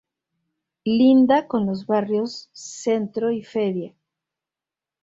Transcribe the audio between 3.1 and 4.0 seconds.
y Feria.